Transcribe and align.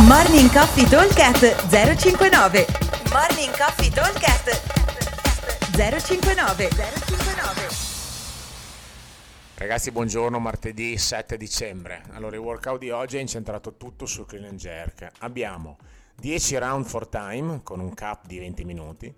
Morning 0.00 0.50
Coffee 0.50 0.88
Talkcast 0.88 1.68
059 1.68 2.66
Morning 3.12 3.54
Coffee 3.54 3.90
Talkcast 3.90 4.62
059 5.76 6.68
059 6.70 7.68
Ragazzi, 9.56 9.90
buongiorno, 9.90 10.38
martedì 10.38 10.96
7 10.96 11.36
dicembre. 11.36 12.04
Allora, 12.12 12.36
il 12.36 12.42
workout 12.42 12.78
di 12.78 12.88
oggi 12.88 13.18
è 13.18 13.20
incentrato 13.20 13.76
tutto 13.76 14.06
sul 14.06 14.24
clean 14.24 14.46
and 14.46 14.58
jerk. 14.58 15.08
Abbiamo 15.18 15.76
10 16.16 16.56
round 16.56 16.86
for 16.86 17.06
time 17.06 17.60
con 17.62 17.78
un 17.78 17.92
cap 17.92 18.26
di 18.26 18.38
20 18.38 18.64
minuti, 18.64 19.14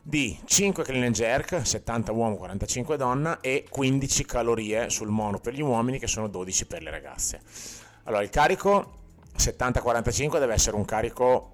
di 0.00 0.40
5 0.42 0.82
clean 0.82 1.04
and 1.04 1.14
jerk, 1.14 1.60
70 1.64 2.12
uomo, 2.12 2.36
45 2.36 2.96
donna 2.96 3.40
e 3.40 3.66
15 3.68 4.24
calorie 4.24 4.88
sul 4.88 5.08
mono 5.08 5.38
per 5.38 5.52
gli 5.52 5.62
uomini 5.62 5.98
che 5.98 6.06
sono 6.06 6.26
12 6.26 6.64
per 6.64 6.82
le 6.82 6.90
ragazze. 6.90 7.40
Allora, 8.04 8.22
il 8.22 8.30
carico 8.30 9.04
70-45 9.36 10.38
deve 10.38 10.54
essere 10.54 10.76
un 10.76 10.84
carico 10.84 11.52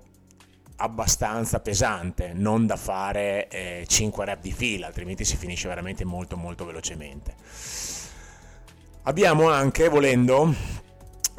abbastanza 0.76 1.60
pesante, 1.60 2.32
non 2.34 2.66
da 2.66 2.76
fare 2.76 3.48
eh, 3.48 3.84
5 3.86 4.24
rep 4.24 4.40
di 4.40 4.52
fila, 4.52 4.86
altrimenti 4.86 5.24
si 5.24 5.36
finisce 5.36 5.68
veramente 5.68 6.04
molto 6.04 6.36
molto 6.36 6.64
velocemente. 6.64 7.34
Abbiamo 9.04 9.50
anche, 9.50 9.88
volendo, 9.88 10.54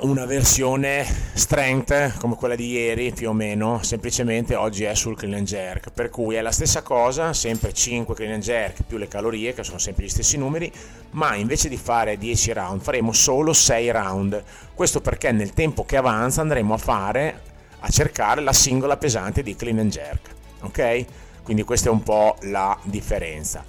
una 0.01 0.25
versione 0.25 1.05
strength 1.33 2.17
come 2.17 2.35
quella 2.35 2.55
di 2.55 2.71
ieri 2.71 3.13
più 3.13 3.29
o 3.29 3.33
meno, 3.33 3.81
semplicemente 3.83 4.55
oggi 4.55 4.83
è 4.85 4.95
sul 4.95 5.15
clean 5.15 5.35
and 5.35 5.45
jerk, 5.47 5.91
per 5.91 6.09
cui 6.09 6.35
è 6.35 6.41
la 6.41 6.51
stessa 6.51 6.81
cosa, 6.81 7.31
sempre 7.31 7.73
5 7.73 8.15
clean 8.15 8.33
and 8.33 8.41
jerk 8.41 8.83
più 8.83 8.97
le 8.97 9.07
calorie 9.07 9.53
che 9.53 9.63
sono 9.63 9.77
sempre 9.77 10.05
gli 10.05 10.09
stessi 10.09 10.37
numeri, 10.37 10.71
ma 11.11 11.35
invece 11.35 11.69
di 11.69 11.77
fare 11.77 12.17
10 12.17 12.53
round 12.53 12.81
faremo 12.81 13.13
solo 13.13 13.53
6 13.53 13.91
round. 13.91 14.43
Questo 14.73 14.99
perché 14.99 15.31
nel 15.31 15.53
tempo 15.53 15.85
che 15.85 15.95
avanza 15.95 16.41
andremo 16.41 16.73
a 16.73 16.77
fare 16.77 17.41
a 17.79 17.89
cercare 17.89 18.41
la 18.41 18.53
singola 18.53 18.97
pesante 18.97 19.43
di 19.43 19.55
clean 19.55 19.77
and 19.77 19.91
jerk, 19.91 20.29
ok? 20.61 21.05
Quindi 21.43 21.63
questa 21.63 21.89
è 21.89 21.91
un 21.91 22.01
po' 22.01 22.35
la 22.41 22.77
differenza. 22.83 23.63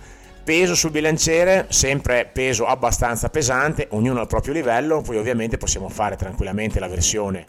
Peso 0.45 0.75
sul 0.75 0.91
bilanciere, 0.91 1.67
sempre 1.71 2.29
peso 2.31 2.67
abbastanza 2.67 3.31
pesante, 3.31 3.89
ognuno 3.93 4.21
al 4.21 4.27
proprio 4.27 4.53
livello, 4.53 5.01
poi 5.01 5.17
ovviamente 5.17 5.57
possiamo 5.57 5.89
fare 5.89 6.17
tranquillamente 6.17 6.79
la 6.79 6.87
versione 6.87 7.47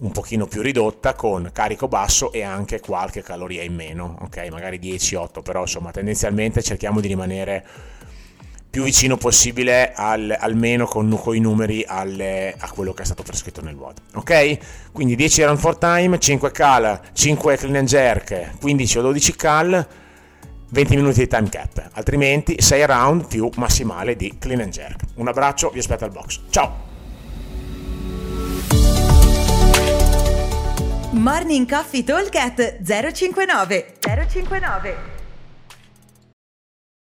un 0.00 0.12
pochino 0.12 0.46
più 0.46 0.60
ridotta 0.60 1.14
con 1.14 1.48
carico 1.54 1.88
basso 1.88 2.32
e 2.32 2.42
anche 2.42 2.80
qualche 2.80 3.22
caloria 3.22 3.62
in 3.62 3.74
meno, 3.74 4.18
ok? 4.20 4.48
Magari 4.50 4.78
10-8, 4.78 5.42
però 5.42 5.62
insomma 5.62 5.90
tendenzialmente 5.90 6.62
cerchiamo 6.62 7.00
di 7.00 7.08
rimanere 7.08 7.64
più 8.68 8.82
vicino 8.82 9.16
possibile 9.16 9.94
al, 9.94 10.36
almeno 10.38 10.84
con, 10.84 11.16
con 11.18 11.34
i 11.34 11.40
numeri 11.40 11.82
alle, 11.86 12.54
a 12.58 12.70
quello 12.72 12.92
che 12.92 13.02
è 13.02 13.06
stato 13.06 13.22
prescritto 13.22 13.62
nel 13.62 13.76
VOD. 13.76 14.00
Ok? 14.16 14.90
Quindi 14.92 15.16
10 15.16 15.44
run 15.44 15.56
for 15.56 15.78
time, 15.78 16.18
5 16.18 16.50
cal, 16.50 17.00
5 17.10 17.56
clean 17.56 17.76
and 17.76 17.88
jerk, 17.88 18.58
15 18.60 18.98
o 18.98 19.02
12 19.02 19.36
cal 19.36 19.86
20 20.70 20.96
minuti 20.96 21.20
di 21.20 21.26
time 21.26 21.48
cap, 21.48 21.90
altrimenti 21.92 22.60
6 22.60 22.86
round 22.86 23.26
più 23.26 23.48
massimale 23.56 24.16
di 24.16 24.36
clean 24.38 24.60
and 24.60 24.72
jerk. 24.72 25.02
Un 25.14 25.28
abbraccio, 25.28 25.70
vi 25.70 25.78
aspetto 25.78 26.04
al 26.04 26.10
box. 26.10 26.40
Ciao! 26.50 26.92
Morning 31.12 31.68
Coffee 31.68 32.02
Talk 32.02 32.28
059 32.82 33.94
059 34.00 35.13